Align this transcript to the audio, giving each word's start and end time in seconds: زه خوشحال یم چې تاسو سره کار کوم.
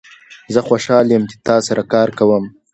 زه 0.53 0.59
خوشحال 0.67 1.05
یم 1.11 1.23
چې 1.31 1.35
تاسو 1.47 1.65
سره 1.69 1.81
کار 1.93 2.07
کوم. 2.19 2.43